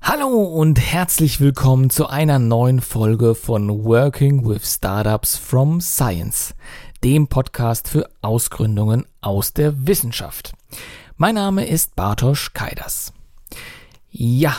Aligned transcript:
Hallo 0.00 0.42
und 0.44 0.78
herzlich 0.78 1.40
willkommen 1.40 1.90
zu 1.90 2.06
einer 2.06 2.38
neuen 2.38 2.80
Folge 2.80 3.34
von 3.34 3.84
Working 3.84 4.46
with 4.46 4.74
Startups 4.74 5.36
from 5.36 5.80
Science, 5.80 6.54
dem 7.02 7.28
Podcast 7.28 7.88
für 7.88 8.08
Ausgründungen 8.20 9.06
aus 9.20 9.52
der 9.52 9.86
Wissenschaft. 9.86 10.52
Mein 11.16 11.34
Name 11.34 11.66
ist 11.66 11.96
Bartosz 11.96 12.52
Kaidas. 12.52 13.12
Ja, 14.10 14.54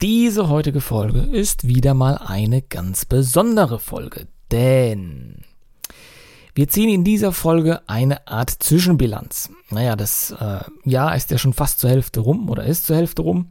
diese 0.00 0.48
heutige 0.48 0.80
Folge 0.80 1.20
ist 1.20 1.66
wieder 1.66 1.94
mal 1.94 2.18
eine 2.18 2.62
ganz 2.62 3.04
besondere 3.04 3.78
Folge, 3.78 4.26
denn 4.54 5.34
wir 6.54 6.68
ziehen 6.68 6.88
in 6.88 7.02
dieser 7.02 7.32
Folge 7.32 7.80
eine 7.88 8.28
Art 8.28 8.50
Zwischenbilanz. 8.50 9.50
Naja, 9.70 9.96
das 9.96 10.30
äh, 10.30 10.60
Jahr 10.88 11.16
ist 11.16 11.32
ja 11.32 11.38
schon 11.38 11.52
fast 11.52 11.80
zur 11.80 11.90
Hälfte 11.90 12.20
rum 12.20 12.48
oder 12.48 12.64
ist 12.64 12.86
zur 12.86 12.94
Hälfte 12.94 13.22
rum 13.22 13.50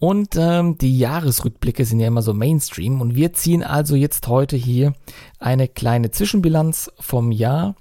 und 0.00 0.34
ähm, 0.36 0.76
die 0.76 0.98
Jahresrückblicke 0.98 1.84
sind 1.84 2.00
ja 2.00 2.08
immer 2.08 2.22
so 2.22 2.34
Mainstream 2.34 3.00
und 3.00 3.14
wir 3.14 3.32
ziehen 3.34 3.62
also 3.62 3.94
jetzt 3.94 4.26
heute 4.26 4.56
hier 4.56 4.94
eine 5.38 5.68
kleine 5.68 6.10
Zwischenbilanz 6.10 6.90
vom 6.98 7.30
Jahr 7.30 7.76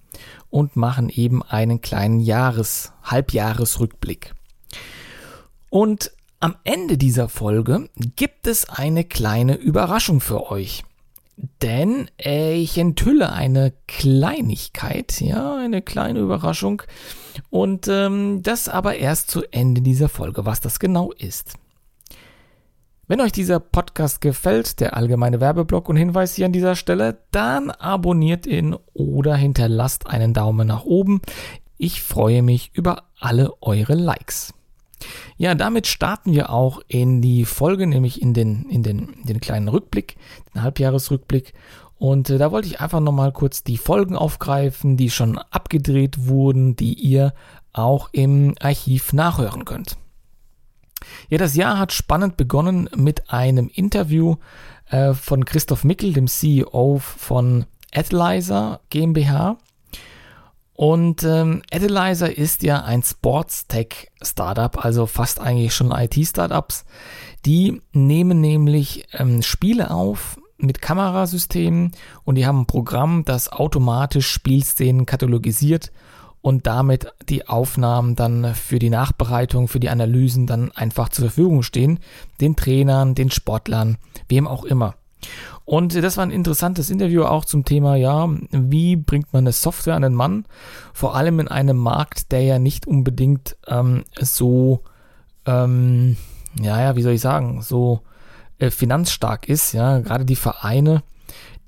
und 0.51 0.75
machen 0.75 1.09
eben 1.09 1.41
einen 1.41 1.81
kleinen 1.81 2.19
Jahres, 2.19 2.93
Halbjahresrückblick. 3.01 4.35
Und 5.71 6.11
am 6.39 6.55
Ende 6.63 6.97
dieser 6.99 7.27
Folge 7.27 7.89
gibt 8.15 8.45
es 8.45 8.69
eine 8.69 9.03
kleine 9.03 9.55
Überraschung 9.55 10.21
für 10.21 10.51
euch. 10.51 10.83
Denn 11.61 12.09
äh, 12.21 12.53
ich 12.55 12.77
enthülle 12.77 13.31
eine 13.31 13.73
Kleinigkeit, 13.87 15.21
ja, 15.21 15.55
eine 15.55 15.81
kleine 15.81 16.19
Überraschung. 16.19 16.81
Und 17.49 17.87
ähm, 17.87 18.41
das 18.43 18.67
aber 18.67 18.97
erst 18.97 19.31
zu 19.31 19.43
Ende 19.51 19.81
dieser 19.81 20.09
Folge, 20.09 20.45
was 20.45 20.59
das 20.59 20.79
genau 20.79 21.11
ist. 21.13 21.53
Wenn 23.07 23.21
euch 23.21 23.31
dieser 23.31 23.59
Podcast 23.59 24.21
gefällt, 24.21 24.81
der 24.81 24.95
allgemeine 24.95 25.39
Werbeblock 25.39 25.89
und 25.89 25.95
Hinweis 25.95 26.35
hier 26.35 26.45
an 26.45 26.51
dieser 26.51 26.75
Stelle, 26.75 27.17
dann 27.31 27.71
abonniert 27.71 28.45
ihn 28.45 28.75
oder 28.93 29.35
hinterlasst 29.35 30.07
einen 30.07 30.33
Daumen 30.33 30.67
nach 30.67 30.83
oben. 30.83 31.21
Ich 31.77 32.03
freue 32.03 32.43
mich 32.43 32.71
über 32.73 33.05
alle 33.19 33.53
eure 33.61 33.95
Likes. 33.95 34.53
Ja, 35.37 35.55
damit 35.55 35.87
starten 35.87 36.33
wir 36.33 36.49
auch 36.49 36.81
in 36.87 37.21
die 37.21 37.45
Folge, 37.45 37.87
nämlich 37.87 38.21
in 38.21 38.33
den, 38.33 38.65
in 38.69 38.83
den, 38.83 39.15
den 39.23 39.39
kleinen 39.39 39.67
Rückblick, 39.67 40.17
den 40.53 40.63
Halbjahresrückblick. 40.63 41.53
Und 41.97 42.29
äh, 42.29 42.37
da 42.37 42.51
wollte 42.51 42.67
ich 42.67 42.79
einfach 42.79 42.99
nochmal 42.99 43.31
kurz 43.31 43.63
die 43.63 43.77
Folgen 43.77 44.15
aufgreifen, 44.15 44.97
die 44.97 45.09
schon 45.09 45.37
abgedreht 45.37 46.27
wurden, 46.27 46.75
die 46.75 46.93
ihr 46.93 47.33
auch 47.73 48.09
im 48.11 48.55
Archiv 48.59 49.13
nachhören 49.13 49.65
könnt. 49.65 49.97
Ja, 51.29 51.37
das 51.37 51.55
Jahr 51.55 51.77
hat 51.77 51.93
spannend 51.93 52.37
begonnen 52.37 52.89
mit 52.95 53.29
einem 53.29 53.69
Interview 53.73 54.35
äh, 54.89 55.13
von 55.13 55.45
Christoph 55.45 55.83
Mickel, 55.83 56.13
dem 56.13 56.27
CEO 56.27 56.99
von 56.99 57.65
Adlyzer 57.93 58.81
GmbH. 58.89 59.57
Und 60.79 61.25
ähm, 61.25 61.61
Adelyzer 61.73 62.37
ist 62.37 62.63
ja 62.63 62.81
ein 62.85 63.03
Sports-Tech-Startup, 63.03 64.85
also 64.85 65.07
fast 65.07 65.41
eigentlich 65.41 65.75
schon 65.75 65.91
IT-Startups. 65.91 66.85
Die 67.45 67.81
nehmen 67.91 68.39
nämlich 68.39 69.05
ähm, 69.11 69.41
Spiele 69.41 69.91
auf 69.91 70.39
mit 70.57 70.81
Kamerasystemen 70.81 71.91
und 72.23 72.35
die 72.35 72.45
haben 72.45 72.61
ein 72.61 72.65
Programm, 72.65 73.25
das 73.25 73.51
automatisch 73.51 74.29
Spielszenen 74.29 75.05
katalogisiert 75.05 75.91
und 76.39 76.65
damit 76.65 77.11
die 77.27 77.45
Aufnahmen 77.49 78.15
dann 78.15 78.55
für 78.55 78.79
die 78.79 78.89
Nachbereitung, 78.89 79.67
für 79.67 79.81
die 79.81 79.89
Analysen 79.89 80.47
dann 80.47 80.71
einfach 80.71 81.09
zur 81.09 81.25
Verfügung 81.25 81.61
stehen, 81.61 81.99
den 82.39 82.55
Trainern, 82.55 83.15
den 83.15 83.31
Sportlern, 83.31 83.97
wem 84.29 84.47
auch 84.47 84.63
immer. 84.63 84.95
Und 85.69 85.93
das 85.93 86.17
war 86.17 86.25
ein 86.25 86.31
interessantes 86.31 86.89
Interview 86.89 87.25
auch 87.25 87.45
zum 87.45 87.63
Thema, 87.63 87.95
ja, 87.95 88.27
wie 88.49 88.95
bringt 88.95 89.31
man 89.33 89.43
eine 89.43 89.51
Software 89.51 89.93
an 89.93 90.01
den 90.01 90.15
Mann? 90.15 90.45
Vor 90.93 91.15
allem 91.15 91.39
in 91.39 91.47
einem 91.47 91.77
Markt, 91.77 92.31
der 92.31 92.41
ja 92.41 92.57
nicht 92.57 92.87
unbedingt 92.87 93.55
ähm, 93.67 94.03
so, 94.19 94.81
ähm, 95.45 96.17
ja, 96.59 96.81
ja, 96.81 96.95
wie 96.95 97.03
soll 97.03 97.13
ich 97.13 97.21
sagen, 97.21 97.61
so 97.61 98.01
äh, 98.57 98.71
finanzstark 98.71 99.47
ist, 99.47 99.73
ja, 99.73 99.99
gerade 99.99 100.25
die 100.25 100.35
Vereine, 100.35 101.03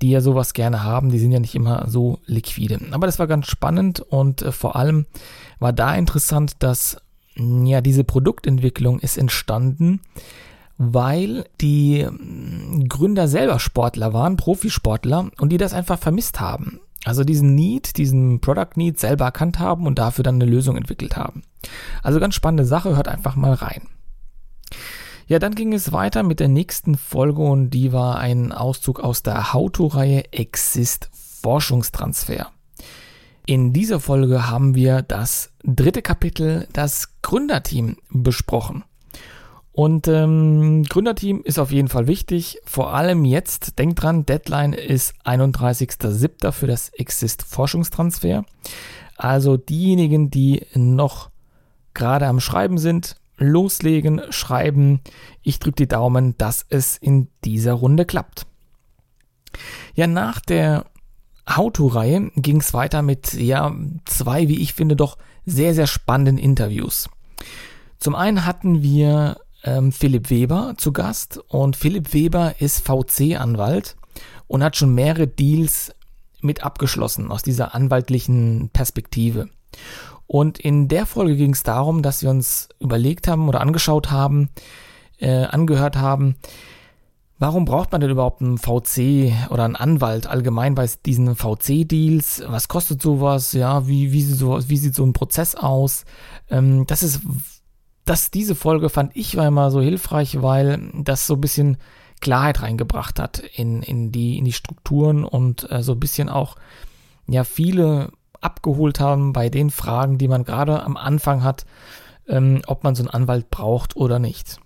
die 0.00 0.10
ja 0.10 0.20
sowas 0.20 0.52
gerne 0.52 0.82
haben, 0.82 1.12
die 1.12 1.20
sind 1.20 1.30
ja 1.30 1.38
nicht 1.38 1.54
immer 1.54 1.84
so 1.86 2.18
liquide. 2.26 2.80
Aber 2.90 3.06
das 3.06 3.20
war 3.20 3.28
ganz 3.28 3.46
spannend 3.46 4.00
und 4.00 4.42
äh, 4.42 4.50
vor 4.50 4.74
allem 4.74 5.06
war 5.60 5.72
da 5.72 5.94
interessant, 5.94 6.54
dass 6.58 6.96
ja 7.36 7.80
diese 7.80 8.02
Produktentwicklung 8.02 8.98
ist 8.98 9.16
entstanden, 9.16 10.00
weil 10.78 11.44
die 11.60 12.04
mm, 12.04 12.88
Gründer 12.88 13.28
selber 13.28 13.58
Sportler 13.58 14.12
waren, 14.12 14.36
Profisportler 14.36 15.30
und 15.40 15.50
die 15.50 15.58
das 15.58 15.74
einfach 15.74 15.98
vermisst 15.98 16.40
haben. 16.40 16.80
Also 17.04 17.24
diesen 17.24 17.54
Need, 17.54 17.96
diesen 17.96 18.40
Product 18.40 18.76
Need 18.76 18.98
selber 18.98 19.26
erkannt 19.26 19.58
haben 19.58 19.86
und 19.86 19.98
dafür 19.98 20.22
dann 20.22 20.36
eine 20.36 20.46
Lösung 20.46 20.76
entwickelt 20.76 21.16
haben. 21.16 21.42
Also 22.02 22.20
ganz 22.20 22.34
spannende 22.34 22.64
Sache, 22.64 22.96
hört 22.96 23.08
einfach 23.08 23.36
mal 23.36 23.54
rein. 23.54 23.88
Ja, 25.26 25.38
dann 25.38 25.54
ging 25.54 25.72
es 25.72 25.92
weiter 25.92 26.22
mit 26.22 26.40
der 26.40 26.48
nächsten 26.48 26.96
Folge 26.96 27.42
und 27.42 27.70
die 27.70 27.92
war 27.92 28.18
ein 28.18 28.52
Auszug 28.52 29.00
aus 29.00 29.22
der 29.22 29.52
How-To-Reihe 29.52 30.32
Exist 30.32 31.10
Forschungstransfer. 31.42 32.50
In 33.46 33.72
dieser 33.72 33.98
Folge 33.98 34.48
haben 34.48 34.74
wir 34.74 35.02
das 35.02 35.50
dritte 35.64 36.02
Kapitel, 36.02 36.68
das 36.72 37.20
Gründerteam, 37.22 37.96
besprochen. 38.10 38.84
Und 39.72 40.06
ähm, 40.06 40.82
Gründerteam 40.84 41.42
ist 41.42 41.58
auf 41.58 41.72
jeden 41.72 41.88
Fall 41.88 42.06
wichtig, 42.06 42.58
vor 42.64 42.92
allem 42.92 43.24
jetzt. 43.24 43.78
Denkt 43.78 44.02
dran, 44.02 44.26
Deadline 44.26 44.74
ist 44.74 45.14
31.07. 45.24 46.52
für 46.52 46.66
das 46.66 46.90
Exist 46.90 47.42
Forschungstransfer. 47.42 48.44
Also 49.16 49.56
diejenigen, 49.56 50.30
die 50.30 50.66
noch 50.74 51.30
gerade 51.94 52.26
am 52.26 52.40
Schreiben 52.40 52.76
sind, 52.76 53.16
loslegen, 53.38 54.20
schreiben. 54.30 55.00
Ich 55.42 55.58
drücke 55.58 55.76
die 55.76 55.88
Daumen, 55.88 56.36
dass 56.36 56.66
es 56.68 56.98
in 56.98 57.28
dieser 57.44 57.72
Runde 57.72 58.04
klappt. 58.04 58.46
Ja, 59.94 60.06
nach 60.06 60.40
der 60.40 60.86
How-To-Reihe 61.48 62.30
ging 62.36 62.60
es 62.60 62.74
weiter 62.74 63.02
mit 63.02 63.32
ja 63.34 63.74
zwei, 64.04 64.48
wie 64.48 64.60
ich 64.60 64.74
finde, 64.74 64.96
doch 64.96 65.18
sehr, 65.44 65.74
sehr 65.74 65.86
spannenden 65.86 66.38
Interviews. 66.38 67.08
Zum 67.98 68.14
einen 68.14 68.44
hatten 68.46 68.82
wir 68.82 69.38
ähm, 69.64 69.92
Philipp 69.92 70.30
Weber 70.30 70.74
zu 70.76 70.92
Gast 70.92 71.40
und 71.48 71.76
Philipp 71.76 72.12
Weber 72.12 72.54
ist 72.60 72.86
VC-Anwalt 72.86 73.96
und 74.46 74.62
hat 74.62 74.76
schon 74.76 74.94
mehrere 74.94 75.26
Deals 75.26 75.94
mit 76.40 76.64
abgeschlossen 76.64 77.30
aus 77.30 77.42
dieser 77.42 77.74
anwaltlichen 77.74 78.70
Perspektive. 78.72 79.48
Und 80.26 80.58
in 80.58 80.88
der 80.88 81.06
Folge 81.06 81.36
ging 81.36 81.52
es 81.52 81.62
darum, 81.62 82.02
dass 82.02 82.22
wir 82.22 82.30
uns 82.30 82.68
überlegt 82.80 83.28
haben 83.28 83.48
oder 83.48 83.60
angeschaut 83.60 84.10
haben, 84.10 84.50
äh, 85.18 85.44
angehört 85.44 85.96
haben, 85.96 86.36
warum 87.38 87.64
braucht 87.64 87.92
man 87.92 88.00
denn 88.00 88.10
überhaupt 88.10 88.40
einen 88.40 88.56
VC 88.56 89.32
oder 89.50 89.64
einen 89.64 89.76
Anwalt 89.76 90.26
allgemein 90.26 90.74
bei 90.74 90.88
diesen 91.04 91.34
VC-Deals? 91.34 92.44
Was 92.46 92.68
kostet 92.68 93.02
sowas? 93.02 93.52
Ja, 93.52 93.86
wie, 93.86 94.12
wie, 94.12 94.22
sieht 94.22 94.38
so, 94.38 94.58
wie 94.68 94.76
sieht 94.76 94.94
so 94.94 95.04
ein 95.04 95.12
Prozess 95.12 95.54
aus? 95.54 96.04
Ähm, 96.50 96.86
das 96.86 97.02
ist, 97.02 97.20
das, 98.04 98.30
diese 98.30 98.54
Folge 98.54 98.88
fand 98.88 99.16
ich 99.16 99.36
war 99.36 99.46
immer 99.46 99.70
so 99.70 99.80
hilfreich, 99.80 100.42
weil 100.42 100.90
das 100.94 101.26
so 101.26 101.34
ein 101.34 101.40
bisschen 101.40 101.76
Klarheit 102.20 102.62
reingebracht 102.62 103.18
hat 103.18 103.38
in, 103.38 103.82
in, 103.82 104.12
die, 104.12 104.38
in 104.38 104.44
die 104.44 104.52
Strukturen 104.52 105.24
und 105.24 105.70
äh, 105.70 105.82
so 105.82 105.92
ein 105.92 106.00
bisschen 106.00 106.28
auch 106.28 106.56
ja 107.26 107.44
viele 107.44 108.12
abgeholt 108.40 109.00
haben 109.00 109.32
bei 109.32 109.48
den 109.48 109.70
Fragen, 109.70 110.18
die 110.18 110.28
man 110.28 110.44
gerade 110.44 110.82
am 110.82 110.96
Anfang 110.96 111.44
hat, 111.44 111.64
ähm, 112.28 112.62
ob 112.66 112.84
man 112.84 112.94
so 112.94 113.02
einen 113.02 113.10
Anwalt 113.10 113.50
braucht 113.50 113.96
oder 113.96 114.18
nicht. 114.18 114.58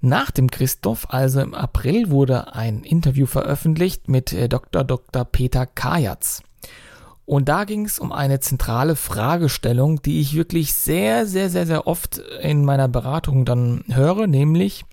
Nach 0.00 0.30
dem 0.30 0.50
Christoph, 0.50 1.06
also 1.10 1.40
im 1.40 1.54
April, 1.54 2.10
wurde 2.10 2.54
ein 2.54 2.82
Interview 2.82 3.26
veröffentlicht 3.26 4.08
mit 4.08 4.32
äh, 4.32 4.48
Dr. 4.48 4.84
Dr. 4.84 5.24
Peter 5.24 5.66
Kajatz. 5.66 6.42
Und 7.24 7.48
da 7.48 7.64
ging 7.64 7.84
es 7.84 7.98
um 7.98 8.12
eine 8.12 8.40
zentrale 8.40 8.96
Fragestellung, 8.96 10.02
die 10.02 10.20
ich 10.20 10.34
wirklich 10.34 10.74
sehr, 10.74 11.26
sehr, 11.26 11.50
sehr, 11.50 11.66
sehr 11.66 11.86
oft 11.86 12.18
in 12.18 12.64
meiner 12.64 12.88
Beratung 12.88 13.44
dann 13.44 13.84
höre, 13.88 14.26
nämlich, 14.26 14.84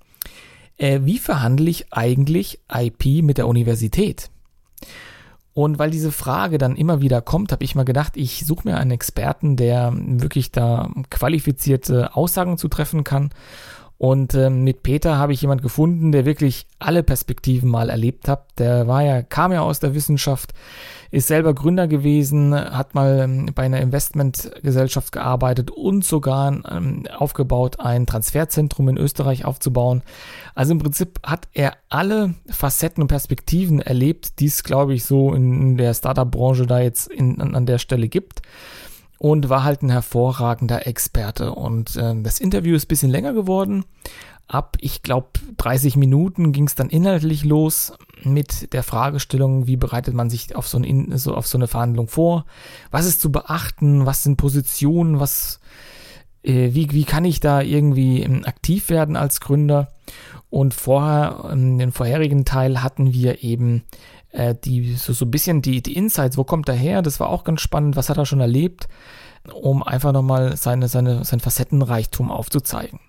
äh, 0.77 1.01
wie 1.03 1.17
verhandle 1.17 1.69
ich 1.69 1.91
eigentlich 1.91 2.59
IP 2.71 3.23
mit 3.23 3.37
der 3.37 3.47
Universität? 3.47 4.29
Und 5.53 5.79
weil 5.79 5.89
diese 5.89 6.11
Frage 6.11 6.57
dann 6.57 6.75
immer 6.75 7.01
wieder 7.01 7.21
kommt, 7.21 7.51
habe 7.51 7.65
ich 7.65 7.75
mal 7.75 7.83
gedacht, 7.83 8.15
ich 8.15 8.45
suche 8.45 8.67
mir 8.67 8.77
einen 8.77 8.91
Experten, 8.91 9.57
der 9.57 9.91
wirklich 9.93 10.51
da 10.51 10.89
qualifizierte 11.09 12.15
Aussagen 12.15 12.57
zu 12.57 12.69
treffen 12.69 13.03
kann. 13.03 13.31
Und 13.99 14.33
ähm, 14.33 14.63
mit 14.63 14.81
Peter 14.81 15.17
habe 15.17 15.33
ich 15.33 15.41
jemand 15.41 15.61
gefunden, 15.61 16.13
der 16.13 16.23
wirklich 16.23 16.67
alle 16.79 17.03
Perspektiven 17.03 17.69
mal 17.69 17.89
erlebt 17.89 18.29
hat. 18.29 18.57
Der 18.57 18.87
war 18.87 19.03
ja, 19.03 19.21
kam 19.21 19.51
ja 19.51 19.59
aus 19.59 19.81
der 19.81 19.93
Wissenschaft, 19.93 20.53
ist 21.11 21.27
selber 21.27 21.53
Gründer 21.53 21.85
gewesen, 21.89 22.55
hat 22.55 22.95
mal 22.95 23.19
ähm, 23.19 23.51
bei 23.53 23.63
einer 23.63 23.81
Investmentgesellschaft 23.81 25.11
gearbeitet 25.11 25.69
und 25.69 26.05
sogar 26.05 26.63
ähm, 26.71 27.07
aufgebaut, 27.13 27.81
ein 27.81 28.05
Transferzentrum 28.05 28.87
in 28.87 28.95
Österreich 28.95 29.43
aufzubauen. 29.43 30.01
Also 30.55 30.71
im 30.71 30.79
Prinzip 30.79 31.19
hat 31.21 31.49
er 31.51 31.73
alle 31.89 32.35
Facetten 32.47 33.01
und 33.01 33.09
Perspektiven 33.09 33.81
erlebt, 33.81 34.39
die 34.39 34.45
es, 34.45 34.63
glaube 34.63 34.93
ich, 34.93 35.03
so 35.03 35.33
in 35.33 35.75
der 35.75 35.93
Startup-Branche 35.93 36.65
da 36.67 36.79
jetzt 36.79 37.07
in, 37.07 37.41
an, 37.41 37.53
an 37.53 37.65
der 37.65 37.79
Stelle 37.79 38.07
gibt 38.07 38.43
und 39.19 39.49
war 39.49 39.63
halt 39.63 39.83
ein 39.83 39.91
hervorragender 39.91 40.87
Experte. 40.87 41.53
Und 41.53 41.95
äh, 41.97 42.15
das 42.23 42.39
Interview 42.39 42.75
ist 42.75 42.87
bisschen 42.87 43.11
länger 43.11 43.33
geworden. 43.33 43.85
Ab, 44.47 44.77
ich 44.79 45.03
glaube, 45.03 45.27
30 45.57 45.95
Minuten 45.97 46.53
ging 46.53 46.65
es 46.65 46.73
dann 46.73 46.89
inhaltlich 46.89 47.45
los 47.45 47.93
mit 48.23 48.73
der 48.73 48.81
Fragestellung, 48.81 49.67
wie 49.67 49.77
bereitet 49.77 50.15
man 50.15 50.29
sich 50.29 50.55
auf 50.55 50.67
so, 50.67 50.79
ein, 50.79 51.15
so, 51.17 51.35
auf 51.35 51.45
so 51.45 51.57
eine 51.57 51.67
Verhandlung 51.67 52.07
vor? 52.07 52.45
Was 52.89 53.05
ist 53.05 53.21
zu 53.21 53.31
beachten? 53.31 54.05
Was 54.05 54.23
sind 54.23 54.37
Positionen? 54.37 55.19
Was, 55.19 55.59
äh, 56.41 56.73
wie, 56.73 56.91
wie 56.91 57.03
kann 57.05 57.25
ich 57.25 57.41
da 57.41 57.61
irgendwie 57.61 58.23
ähm, 58.23 58.43
aktiv 58.45 58.89
werden 58.89 59.15
als 59.15 59.41
Gründer? 59.41 59.89
Und 60.49 60.73
vorher, 60.73 61.49
in 61.51 61.77
den 61.77 61.91
vorherigen 61.91 62.45
Teil 62.45 62.81
hatten 62.81 63.13
wir 63.13 63.43
eben 63.43 63.83
äh, 64.31 64.55
die, 64.55 64.95
so, 64.95 65.13
so 65.13 65.25
ein 65.25 65.31
bisschen 65.31 65.61
die, 65.61 65.81
die 65.81 65.95
Insights, 65.95 66.37
wo 66.37 66.43
kommt 66.43 66.67
er 66.69 66.75
her? 66.75 67.01
Das 67.01 67.19
war 67.19 67.29
auch 67.29 67.43
ganz 67.43 67.61
spannend, 67.61 67.95
was 67.95 68.09
hat 68.09 68.17
er 68.17 68.25
schon 68.25 68.41
erlebt, 68.41 68.87
um 69.53 69.83
einfach 69.83 70.11
nochmal 70.11 70.57
seine, 70.57 70.87
seine, 70.87 71.23
sein 71.25 71.39
Facettenreichtum 71.39 72.31
aufzuzeigen. 72.31 72.99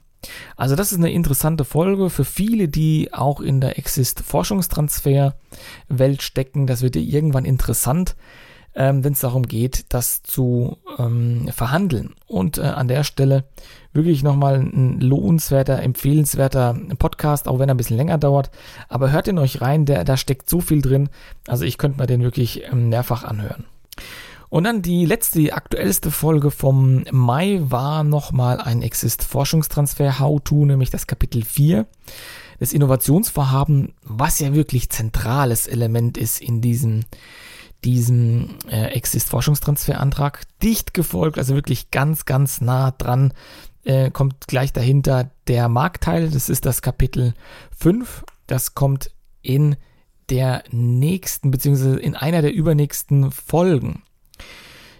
Also 0.57 0.77
das 0.77 0.93
ist 0.93 0.99
eine 0.99 1.11
interessante 1.11 1.65
Folge 1.65 2.11
für 2.11 2.27
viele, 2.27 2.69
die 2.69 3.09
auch 3.13 3.41
in 3.41 3.63
der 3.63 3.79
Exist-Forschungstransfer-Welt 3.79 6.23
stecken. 6.23 6.67
Das 6.67 6.83
wird 6.83 6.95
dir 6.95 7.01
irgendwann 7.01 7.47
interessant, 7.47 8.17
ähm, 8.75 9.03
wenn 9.05 9.13
es 9.13 9.21
darum 9.21 9.45
geht, 9.45 9.87
das 9.89 10.23
zu 10.23 10.79
ähm, 10.99 11.49
verhandeln. 11.53 12.15
Und 12.27 12.59
äh, 12.59 12.63
an 12.63 12.89
der 12.89 13.05
Stelle 13.05 13.45
wirklich 13.93 14.23
nochmal 14.23 14.57
ein 14.57 15.01
lohnenswerter, 15.01 15.83
empfehlenswerter 15.83 16.77
Podcast, 16.99 17.49
auch 17.49 17.59
wenn 17.59 17.69
er 17.69 17.75
ein 17.75 17.79
bisschen 17.79 17.97
länger 17.97 18.19
dauert. 18.19 18.51
Aber 18.89 19.11
hört 19.11 19.29
in 19.29 19.39
euch 19.39 19.61
rein, 19.61 19.87
der, 19.87 20.05
da 20.05 20.17
steckt 20.17 20.49
so 20.49 20.61
viel 20.61 20.83
drin. 20.83 21.09
Also 21.47 21.65
ich 21.65 21.79
könnte 21.79 21.99
mir 21.99 22.07
den 22.07 22.23
wirklich 22.23 22.63
ähm, 22.71 22.89
mehrfach 22.89 23.25
anhören. 23.25 23.65
Und 24.49 24.65
dann 24.65 24.83
die 24.83 25.07
letzte, 25.07 25.53
aktuellste 25.53 26.11
Folge 26.11 26.51
vom 26.51 27.05
Mai 27.13 27.61
war 27.63 28.03
nochmal 28.03 28.61
ein 28.61 28.83
Exist-Forschungstransfer 28.83 30.19
How-To, 30.19 30.65
nämlich 30.65 30.91
das 30.91 31.07
Kapitel 31.07 31.45
4 31.45 31.87
das 32.61 32.75
Innovationsvorhaben, 32.75 33.95
was 34.03 34.39
ja 34.39 34.55
wirklich 34.55 34.91
zentrales 34.91 35.67
Element 35.67 36.19
ist 36.19 36.41
in 36.41 36.61
diesem 36.61 37.05
diesem 37.85 38.59
äh, 38.69 38.87
Exist-Forschungstransferantrag. 38.89 40.43
Dicht 40.63 40.95
gefolgt, 40.95 41.39
also 41.39 41.55
wirklich 41.55 41.91
ganz, 41.91 42.25
ganz 42.25 42.61
nah 42.61 42.91
dran, 42.91 43.33
äh, 43.85 44.11
kommt 44.11 44.47
gleich 44.47 44.73
dahinter 44.73 45.31
der 45.49 45.69
Marktteil. 45.69 46.31
Das 46.31 46.49
ist 46.49 46.67
das 46.67 46.83
Kapitel 46.83 47.35
5. 47.79 48.25
Das 48.47 48.75
kommt 48.75 49.11
in 49.43 49.77
der 50.29 50.63
nächsten, 50.71 51.51
beziehungsweise 51.51 51.99
in 51.99 52.15
einer 52.15 52.43
der 52.43 52.53
übernächsten 52.53 53.31
Folgen. 53.31 54.03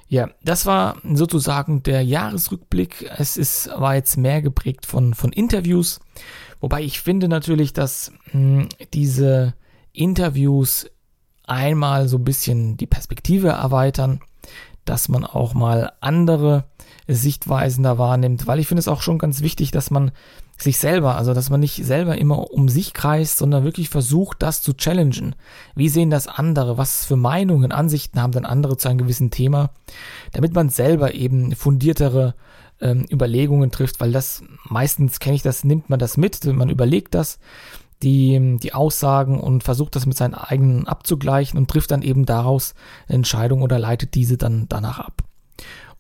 Ja, 0.09 0.29
das 0.43 0.67
war 0.67 0.97
sozusagen 1.05 1.85
der 1.85 2.03
Jahresrückblick. 2.03 3.09
Es 3.17 3.37
ist, 3.37 3.69
war 3.69 3.95
jetzt 3.95 4.17
mehr 4.17 4.43
geprägt 4.43 4.87
von, 4.87 5.15
von 5.15 5.31
Interviews. 5.33 6.01
Wobei 6.59 6.83
ich 6.83 7.01
finde 7.01 7.29
natürlich, 7.29 7.73
dass 7.73 8.13
mh, 8.33 8.33
hm, 8.33 8.69
diese 8.93 9.55
Interviews 9.93 10.91
einmal 11.51 12.09
so 12.09 12.17
ein 12.17 12.25
bisschen 12.25 12.77
die 12.77 12.87
Perspektive 12.87 13.49
erweitern, 13.49 14.21
dass 14.85 15.09
man 15.09 15.25
auch 15.25 15.53
mal 15.53 15.93
andere 16.01 16.65
Sichtweisen 17.07 17.83
da 17.83 17.99
wahrnimmt, 17.99 18.47
weil 18.47 18.61
ich 18.61 18.69
finde 18.69 18.81
es 18.81 18.89
auch 18.89 19.03
schon 19.03 19.19
ganz 19.19 19.41
wichtig, 19.41 19.71
dass 19.71 19.91
man 19.91 20.13
sich 20.57 20.79
selber, 20.79 21.17
also 21.17 21.35
dass 21.35 21.51
man 21.51 21.61
nicht 21.61 21.85
selber 21.85 22.19
immer 22.19 22.51
um 22.53 22.69
sich 22.69 22.93
kreist, 22.93 23.39
sondern 23.39 23.65
wirklich 23.65 23.89
versucht, 23.89 24.43
das 24.43 24.63
zu 24.63 24.75
challengen. 24.75 25.35
Wie 25.75 25.89
sehen 25.89 26.11
das 26.11 26.29
andere? 26.29 26.77
Was 26.77 27.07
für 27.07 27.17
Meinungen, 27.17 27.73
Ansichten 27.73 28.21
haben 28.21 28.33
denn 28.33 28.45
andere 28.45 28.77
zu 28.77 28.89
einem 28.89 28.99
gewissen 28.99 29.31
Thema? 29.31 29.71
Damit 30.33 30.55
man 30.55 30.69
selber 30.69 31.15
eben 31.15 31.55
fundiertere 31.57 32.35
ähm, 32.81 33.07
Überlegungen 33.11 33.71
trifft, 33.71 34.01
weil 34.01 34.13
das 34.13 34.43
meistens 34.65 35.19
kenne 35.19 35.37
ich 35.37 35.43
das, 35.43 35.65
nimmt 35.65 35.89
man 35.89 35.99
das 35.99 36.17
mit, 36.17 36.45
man 36.45 36.69
überlegt 36.69 37.15
das 37.15 37.39
die, 38.03 38.57
die 38.63 38.73
Aussagen 38.73 39.39
und 39.41 39.63
versucht 39.63 39.97
das 39.97 40.07
mit 40.07 40.17
seinen 40.17 40.35
eigenen 40.35 40.89
abzugleichen 40.89 41.59
und 41.59 41.69
trifft 41.69 41.91
dann 41.91 42.03
eben 42.03 42.27
daraus 42.27 42.75
eine 43.09 43.17
Entscheidung 43.17 43.63
oder 43.63 43.79
leitet 43.79 44.15
diese 44.15 44.37
dann 44.37 44.67
danach 44.69 44.99
ab. 44.99 45.23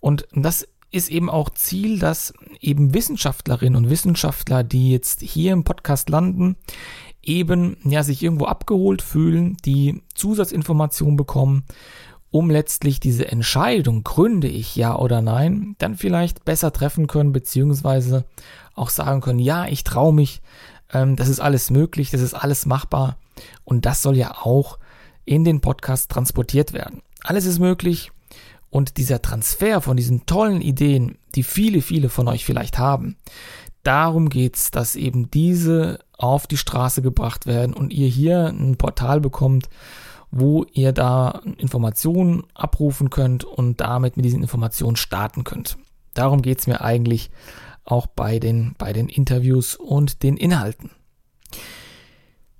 Und 0.00 0.26
das 0.32 0.66
ist 0.90 1.10
eben 1.10 1.30
auch 1.30 1.50
Ziel, 1.50 1.98
dass 1.98 2.32
eben 2.60 2.94
Wissenschaftlerinnen 2.94 3.76
und 3.76 3.90
Wissenschaftler, 3.90 4.64
die 4.64 4.90
jetzt 4.90 5.20
hier 5.20 5.52
im 5.52 5.64
Podcast 5.64 6.08
landen, 6.08 6.56
eben 7.22 7.76
ja 7.84 8.02
sich 8.02 8.22
irgendwo 8.22 8.46
abgeholt 8.46 9.02
fühlen, 9.02 9.56
die 9.64 10.02
Zusatzinformationen 10.14 11.16
bekommen, 11.16 11.64
um 12.30 12.48
letztlich 12.48 13.00
diese 13.00 13.28
Entscheidung, 13.28 14.04
gründe 14.04 14.48
ich 14.48 14.76
ja 14.76 14.96
oder 14.96 15.20
nein, 15.20 15.74
dann 15.78 15.96
vielleicht 15.96 16.44
besser 16.44 16.72
treffen 16.72 17.06
können, 17.06 17.32
beziehungsweise 17.32 18.24
auch 18.74 18.88
sagen 18.90 19.20
können, 19.20 19.40
ja, 19.40 19.66
ich 19.66 19.84
traue 19.84 20.14
mich, 20.14 20.40
ähm, 20.92 21.16
das 21.16 21.28
ist 21.28 21.40
alles 21.40 21.70
möglich, 21.70 22.10
das 22.10 22.20
ist 22.20 22.34
alles 22.34 22.66
machbar 22.66 23.16
und 23.64 23.86
das 23.86 24.02
soll 24.02 24.16
ja 24.16 24.36
auch 24.42 24.78
in 25.24 25.44
den 25.44 25.60
Podcast 25.60 26.10
transportiert 26.10 26.72
werden. 26.72 27.02
Alles 27.22 27.44
ist 27.44 27.58
möglich 27.58 28.10
und 28.70 28.96
dieser 28.96 29.20
Transfer 29.20 29.80
von 29.80 29.96
diesen 29.96 30.26
tollen 30.26 30.60
Ideen, 30.60 31.18
die 31.34 31.42
viele, 31.42 31.82
viele 31.82 32.08
von 32.08 32.28
euch 32.28 32.44
vielleicht 32.44 32.78
haben, 32.78 33.16
darum 33.82 34.28
geht's, 34.28 34.70
dass 34.70 34.96
eben 34.96 35.30
diese 35.30 36.00
auf 36.16 36.46
die 36.46 36.56
Straße 36.56 37.02
gebracht 37.02 37.46
werden 37.46 37.74
und 37.74 37.92
ihr 37.92 38.08
hier 38.08 38.46
ein 38.46 38.76
Portal 38.76 39.20
bekommt, 39.20 39.68
wo 40.30 40.64
ihr 40.72 40.92
da 40.92 41.40
Informationen 41.58 42.44
abrufen 42.54 43.10
könnt 43.10 43.44
und 43.44 43.80
damit 43.80 44.16
mit 44.16 44.24
diesen 44.24 44.42
Informationen 44.42 44.96
starten 44.96 45.44
könnt. 45.44 45.76
Darum 46.14 46.42
geht's 46.42 46.66
mir 46.66 46.80
eigentlich 46.82 47.30
auch 47.84 48.06
bei 48.06 48.38
den, 48.38 48.74
bei 48.78 48.92
den 48.92 49.08
Interviews 49.08 49.76
und 49.76 50.22
den 50.22 50.36
Inhalten. 50.36 50.90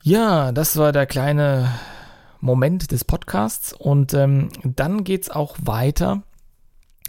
Ja, 0.02 0.52
das 0.52 0.76
war 0.76 0.93
der 0.93 1.06
kleine 1.06 1.69
Moment 2.40 2.90
des 2.90 3.05
Podcasts 3.05 3.72
und 3.72 4.14
ähm, 4.14 4.49
dann 4.64 5.04
geht's 5.04 5.30
auch 5.30 5.56
weiter 5.62 6.23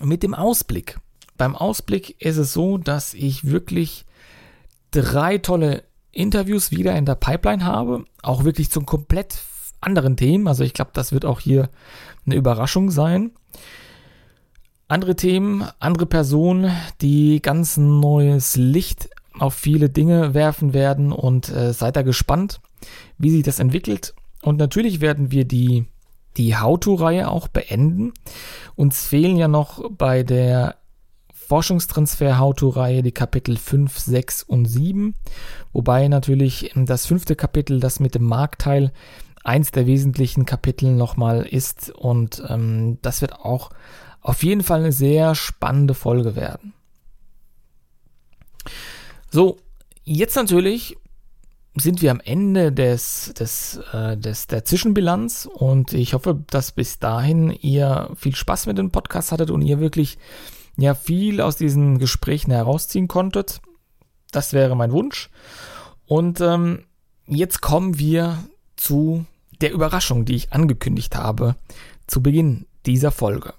mit 0.01 0.23
dem 0.23 0.33
Ausblick. 0.33 0.99
Beim 1.37 1.55
Ausblick 1.55 2.21
ist 2.21 2.37
es 2.37 2.53
so, 2.53 2.77
dass 2.77 3.13
ich 3.13 3.45
wirklich 3.45 4.05
drei 4.91 5.37
tolle 5.37 5.83
Interviews 6.11 6.71
wieder 6.71 6.95
in 6.95 7.05
der 7.05 7.15
Pipeline 7.15 7.63
habe, 7.63 8.03
auch 8.21 8.43
wirklich 8.43 8.69
zum 8.69 8.85
komplett 8.85 9.41
anderen 9.79 10.17
Themen. 10.17 10.47
Also 10.47 10.63
ich 10.63 10.73
glaube, 10.73 10.91
das 10.93 11.11
wird 11.11 11.25
auch 11.25 11.39
hier 11.39 11.69
eine 12.25 12.35
Überraschung 12.35 12.91
sein. 12.91 13.31
Andere 14.91 15.15
Themen, 15.15 15.63
andere 15.79 16.05
Personen, 16.05 16.69
die 16.99 17.41
ganz 17.41 17.77
neues 17.77 18.57
Licht 18.57 19.09
auf 19.39 19.53
viele 19.53 19.89
Dinge 19.89 20.33
werfen 20.33 20.73
werden 20.73 21.13
und 21.13 21.47
äh, 21.47 21.71
seid 21.71 21.95
da 21.95 22.01
gespannt, 22.01 22.59
wie 23.17 23.29
sich 23.29 23.43
das 23.43 23.59
entwickelt. 23.59 24.13
Und 24.41 24.57
natürlich 24.57 24.99
werden 24.99 25.31
wir 25.31 25.45
die, 25.45 25.85
die 26.35 26.57
How-To-Reihe 26.57 27.31
auch 27.31 27.47
beenden. 27.47 28.11
Uns 28.75 29.07
fehlen 29.07 29.37
ja 29.37 29.47
noch 29.47 29.89
bei 29.91 30.23
der 30.23 30.75
Forschungstransfer 31.33 32.37
How-To-Reihe 32.37 33.01
die 33.01 33.13
Kapitel 33.13 33.55
5, 33.55 33.97
6 33.97 34.43
und 34.43 34.65
7. 34.65 35.15
Wobei 35.71 36.09
natürlich 36.09 36.73
das 36.75 37.05
fünfte 37.05 37.37
Kapitel, 37.37 37.79
das 37.79 38.01
mit 38.01 38.13
dem 38.13 38.25
Marktteil, 38.25 38.91
eins 39.41 39.71
der 39.71 39.87
wesentlichen 39.87 40.45
Kapitel 40.45 40.91
nochmal 40.91 41.43
ist. 41.43 41.91
Und 41.91 42.43
ähm, 42.49 42.97
das 43.01 43.21
wird 43.21 43.39
auch 43.39 43.69
auf 44.21 44.43
jeden 44.43 44.63
Fall 44.63 44.79
eine 44.79 44.91
sehr 44.91 45.35
spannende 45.35 45.93
Folge 45.93 46.35
werden. 46.35 46.73
So, 49.29 49.57
jetzt 50.03 50.35
natürlich 50.35 50.97
sind 51.75 52.01
wir 52.01 52.11
am 52.11 52.19
Ende 52.19 52.71
des, 52.71 53.33
des, 53.37 53.79
äh, 53.93 54.17
des, 54.17 54.47
der 54.47 54.65
Zwischenbilanz 54.65 55.47
und 55.51 55.93
ich 55.93 56.13
hoffe, 56.13 56.43
dass 56.47 56.73
bis 56.73 56.99
dahin 56.99 57.49
ihr 57.49 58.11
viel 58.15 58.35
Spaß 58.35 58.65
mit 58.65 58.77
dem 58.77 58.91
Podcast 58.91 59.31
hattet 59.31 59.51
und 59.51 59.61
ihr 59.61 59.79
wirklich 59.79 60.17
ja 60.77 60.93
viel 60.95 61.39
aus 61.39 61.55
diesen 61.55 61.97
Gesprächen 61.97 62.51
herausziehen 62.51 63.07
konntet. 63.07 63.61
Das 64.31 64.53
wäre 64.53 64.75
mein 64.75 64.91
Wunsch. 64.91 65.29
Und 66.05 66.41
ähm, 66.41 66.83
jetzt 67.27 67.61
kommen 67.61 67.97
wir 67.97 68.43
zu 68.75 69.25
der 69.61 69.71
Überraschung, 69.71 70.25
die 70.25 70.35
ich 70.35 70.53
angekündigt 70.53 71.15
habe 71.15 71.55
zu 72.07 72.21
Beginn 72.21 72.65
dieser 72.85 73.11
Folge. 73.11 73.53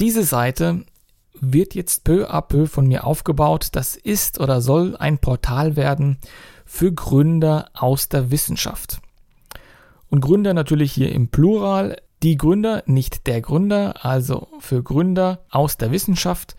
Diese 0.01 0.25
Seite 0.25 0.87
wird 1.35 1.75
jetzt 1.75 2.05
peu 2.05 2.31
à 2.31 2.41
peu 2.41 2.67
von 2.67 2.87
mir 2.87 3.05
aufgebaut. 3.05 3.69
Das 3.73 3.97
ist 3.97 4.41
oder 4.41 4.63
soll 4.63 4.97
ein 4.97 5.19
Portal 5.19 5.77
werden 5.77 6.17
für 6.65 6.91
Gründer 6.91 7.69
aus 7.75 8.09
der 8.09 8.31
Wissenschaft. 8.31 9.03
Und 10.09 10.23
Gründer 10.23 10.55
natürlich 10.55 10.93
hier 10.93 11.13
im 11.13 11.29
Plural 11.29 11.99
die 12.23 12.37
Gründer, 12.37 12.83
nicht 12.87 13.27
der 13.27 13.41
Gründer, 13.41 14.05
also 14.05 14.49
für 14.59 14.83
Gründer 14.83 15.45
aus 15.51 15.77
der 15.77 15.91
Wissenschaft. 15.91 16.57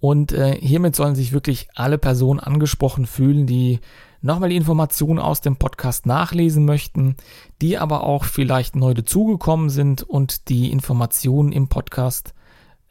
Und 0.00 0.32
äh, 0.32 0.56
hiermit 0.60 0.94
sollen 0.94 1.14
sich 1.14 1.32
wirklich 1.32 1.68
alle 1.74 1.98
Personen 1.98 2.40
angesprochen 2.40 3.06
fühlen, 3.06 3.46
die 3.46 3.80
nochmal 4.20 4.48
die 4.48 4.56
Informationen 4.56 5.18
aus 5.18 5.40
dem 5.40 5.56
Podcast 5.56 6.06
nachlesen 6.06 6.64
möchten, 6.64 7.16
die 7.60 7.78
aber 7.78 8.04
auch 8.04 8.24
vielleicht 8.24 8.76
neu 8.76 8.94
dazugekommen 8.94 9.70
sind 9.70 10.02
und 10.02 10.48
die 10.48 10.70
Informationen 10.70 11.52
im 11.52 11.68
Podcast 11.68 12.34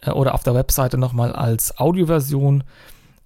äh, 0.01 0.11
oder 0.11 0.33
auf 0.33 0.43
der 0.43 0.55
Webseite 0.55 0.97
nochmal 0.97 1.33
als 1.33 1.77
Audioversion 1.77 2.63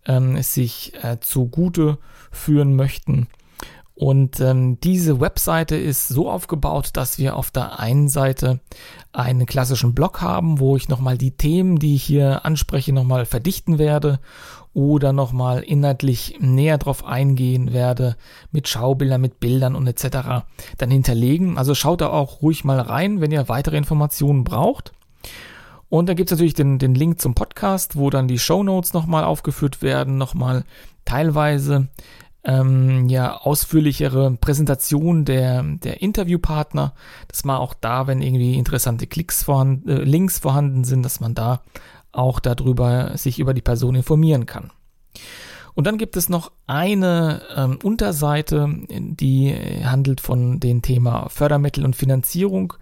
ähm, 0.05 0.41
sich 0.41 0.93
äh, 1.03 1.19
zugute 1.19 1.97
führen 2.31 2.75
möchten. 2.75 3.27
Und 3.93 4.39
ähm, 4.39 4.79
diese 4.79 5.19
Webseite 5.19 5.75
ist 5.75 6.07
so 6.07 6.29
aufgebaut, 6.29 6.91
dass 6.93 7.17
wir 7.19 7.35
auf 7.35 7.51
der 7.51 7.79
einen 7.79 8.09
Seite 8.09 8.59
einen 9.11 9.45
klassischen 9.45 9.93
Blog 9.93 10.21
haben, 10.21 10.59
wo 10.59 10.75
ich 10.75 10.89
nochmal 10.89 11.17
die 11.17 11.31
Themen, 11.31 11.77
die 11.77 11.95
ich 11.95 12.03
hier 12.03 12.45
anspreche, 12.45 12.93
nochmal 12.93 13.25
verdichten 13.25 13.77
werde 13.77 14.19
oder 14.73 15.11
nochmal 15.11 15.61
inhaltlich 15.61 16.37
näher 16.39 16.77
drauf 16.77 17.05
eingehen 17.05 17.73
werde, 17.73 18.15
mit 18.51 18.69
Schaubildern, 18.69 19.19
mit 19.19 19.39
Bildern 19.39 19.75
und 19.75 19.85
etc. 19.85 20.45
dann 20.77 20.89
hinterlegen. 20.89 21.57
Also 21.57 21.75
schaut 21.75 22.01
da 22.01 22.09
auch 22.09 22.41
ruhig 22.41 22.63
mal 22.63 22.79
rein, 22.79 23.19
wenn 23.19 23.31
ihr 23.31 23.49
weitere 23.49 23.77
Informationen 23.77 24.45
braucht. 24.45 24.93
Und 25.89 26.07
da 26.07 26.13
gibt 26.13 26.31
es 26.31 26.37
natürlich 26.37 26.53
den, 26.53 26.79
den 26.79 26.95
Link 26.95 27.19
zum 27.19 27.35
Podcast, 27.35 27.97
wo 27.97 28.09
dann 28.09 28.29
die 28.29 28.39
Show 28.39 28.63
Notes 28.63 28.93
nochmal 28.93 29.25
aufgeführt 29.25 29.81
werden, 29.81 30.17
nochmal 30.17 30.63
teilweise 31.03 31.89
ähm, 32.43 33.07
ja, 33.07 33.37
ausführlichere 33.37 34.31
Präsentation 34.39 35.25
der, 35.25 35.63
der 35.63 36.01
Interviewpartner, 36.01 36.93
dass 37.27 37.43
man 37.43 37.57
auch 37.57 37.73
da, 37.73 38.07
wenn 38.07 38.21
irgendwie 38.21 38.55
interessante 38.55 39.07
Klicks 39.07 39.43
vorhanden, 39.43 39.89
äh, 39.89 40.03
Links 40.03 40.39
vorhanden 40.39 40.83
sind, 40.83 41.03
dass 41.03 41.19
man 41.19 41.35
da 41.35 41.61
auch 42.11 42.39
darüber 42.39 43.17
sich 43.17 43.39
über 43.39 43.53
die 43.53 43.61
Person 43.61 43.95
informieren 43.95 44.45
kann. 44.45 44.71
Und 45.73 45.87
dann 45.87 45.97
gibt 45.97 46.17
es 46.17 46.27
noch 46.27 46.51
eine 46.67 47.41
ähm, 47.55 47.79
Unterseite, 47.81 48.67
die 48.89 49.55
handelt 49.83 50.19
von 50.19 50.59
dem 50.59 50.81
Thema 50.81 51.29
Fördermittel 51.29 51.85
und 51.85 51.95
Finanzierung. 51.95 52.73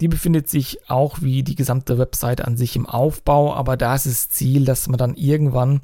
Die 0.00 0.08
befindet 0.08 0.48
sich 0.48 0.88
auch 0.88 1.20
wie 1.20 1.42
die 1.42 1.56
gesamte 1.56 1.98
Website 1.98 2.42
an 2.42 2.56
sich 2.56 2.76
im 2.76 2.86
Aufbau, 2.86 3.52
aber 3.54 3.76
da 3.76 3.94
ist 3.96 4.06
das 4.06 4.28
Ziel, 4.30 4.64
dass 4.64 4.88
man 4.88 4.96
dann 4.96 5.14
irgendwann 5.14 5.80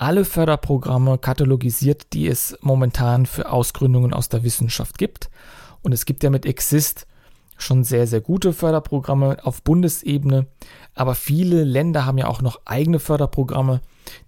alle 0.00 0.24
Förderprogramme 0.24 1.18
katalogisiert, 1.18 2.12
die 2.14 2.26
es 2.26 2.56
momentan 2.62 3.26
für 3.26 3.52
Ausgründungen 3.52 4.14
aus 4.14 4.30
der 4.30 4.42
Wissenschaft 4.42 4.96
gibt. 4.96 5.30
Und 5.82 5.92
es 5.92 6.06
gibt 6.06 6.22
ja 6.22 6.30
mit 6.30 6.46
Exist 6.46 7.06
schon 7.58 7.84
sehr, 7.84 8.06
sehr 8.06 8.22
gute 8.22 8.54
Förderprogramme 8.54 9.44
auf 9.44 9.62
Bundesebene. 9.62 10.46
Aber 10.94 11.14
viele 11.14 11.64
Länder 11.64 12.06
haben 12.06 12.16
ja 12.16 12.28
auch 12.28 12.40
noch 12.40 12.60
eigene 12.64 12.98
Förderprogramme. 12.98 13.82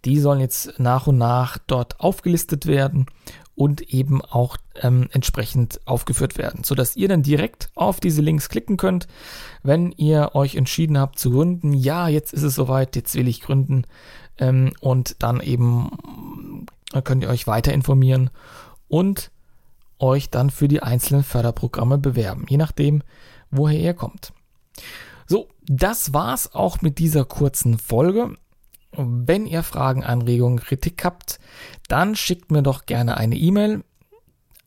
Die 0.05 0.19
sollen 0.21 0.41
jetzt 0.41 0.79
nach 0.79 1.07
und 1.07 1.17
nach 1.17 1.57
dort 1.67 2.01
aufgelistet 2.01 2.67
werden 2.67 3.07
und 3.55 3.81
eben 3.81 4.23
auch 4.23 4.59
ähm, 4.81 5.09
entsprechend 5.13 5.81
aufgeführt 5.87 6.37
werden, 6.37 6.65
sodass 6.65 6.97
ihr 6.97 7.09
dann 7.09 7.23
direkt 7.23 7.71
auf 7.75 8.01
diese 8.01 8.21
Links 8.23 8.49
klicken 8.49 8.77
könnt, 8.77 9.07
wenn 9.63 9.93
ihr 9.93 10.35
euch 10.35 10.55
entschieden 10.55 10.99
habt 10.99 11.19
zu 11.19 11.31
gründen. 11.31 11.73
Ja, 11.73 12.09
jetzt 12.09 12.33
ist 12.33 12.43
es 12.43 12.55
soweit, 12.55 12.97
jetzt 12.97 13.15
will 13.15 13.29
ich 13.29 13.41
gründen 13.41 13.85
ähm, 14.43 14.73
und 14.81 15.23
dann 15.23 15.41
eben 15.41 16.67
könnt 17.05 17.23
ihr 17.23 17.31
euch 17.31 17.47
weiter 17.47 17.73
informieren 17.73 18.31
und 18.89 19.31
euch 19.99 20.31
dann 20.31 20.51
für 20.51 20.69
die 20.69 20.83
einzelnen 20.83 21.23
Förderprogramme 21.23 21.97
bewerben, 21.97 22.45
je 22.49 22.57
nachdem, 22.57 23.03
woher 23.51 23.79
ihr 23.79 23.95
kommt. 23.95 24.33
So, 25.27 25.49
das 25.65 26.13
war's 26.13 26.55
auch 26.55 26.83
mit 26.83 26.99
dieser 26.99 27.25
kurzen 27.25 27.79
Folge. 27.79 28.37
Wenn 28.95 29.47
ihr 29.47 29.63
Fragen, 29.63 30.03
Anregungen, 30.05 30.59
Kritik 30.59 31.05
habt, 31.05 31.39
dann 31.89 32.17
schickt 32.17 32.51
mir 32.51 32.63
doch 32.63 32.85
gerne 32.85 33.17
eine 33.17 33.37
E-Mail 33.37 33.85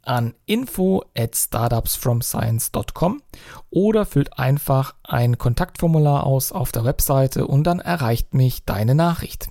an 0.04 0.34
info 0.46 1.04
at 1.18 1.36
startupsfromscience.com 1.36 3.22
oder 3.70 4.06
füllt 4.06 4.40
einfach 4.40 4.96
ein 5.04 5.38
Kontaktformular 5.38 6.26
aus 6.26 6.52
auf 6.52 6.72
der 6.72 6.86
Webseite 6.86 7.46
und 7.46 7.66
dann 7.66 7.80
erreicht 7.80 8.34
mich 8.34 8.64
deine 8.66 8.96
Nachricht. 8.96 9.50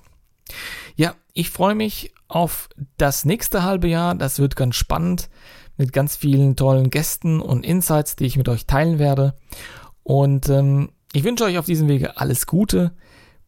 Ja, 0.95 1.15
ich 1.33 1.49
freue 1.49 1.75
mich 1.75 2.13
auf 2.27 2.69
das 2.97 3.25
nächste 3.25 3.63
halbe 3.63 3.87
Jahr. 3.87 4.15
Das 4.15 4.39
wird 4.39 4.55
ganz 4.55 4.75
spannend 4.75 5.29
mit 5.77 5.93
ganz 5.93 6.15
vielen 6.15 6.55
tollen 6.55 6.89
Gästen 6.89 7.41
und 7.41 7.65
Insights, 7.65 8.15
die 8.15 8.25
ich 8.25 8.37
mit 8.37 8.49
euch 8.49 8.65
teilen 8.65 8.99
werde. 8.99 9.35
Und 10.03 10.49
ähm, 10.49 10.89
ich 11.13 11.23
wünsche 11.23 11.45
euch 11.45 11.57
auf 11.57 11.65
diesem 11.65 11.87
Wege 11.87 12.17
alles 12.17 12.47
Gute. 12.47 12.95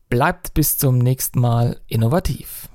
Bleibt 0.09 0.53
bis 0.53 0.77
zum 0.77 0.97
nächsten 0.97 1.39
Mal 1.39 1.81
innovativ. 1.87 2.69